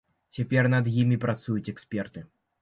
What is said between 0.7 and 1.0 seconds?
над